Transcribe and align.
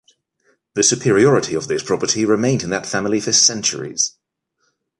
The 0.73 0.81
superiority 0.81 1.53
of 1.53 1.67
this 1.67 1.83
property 1.83 2.25
remained 2.25 2.63
in 2.63 2.71
that 2.71 2.87
family 2.87 3.19
for 3.19 3.31
centuries. 3.33 4.17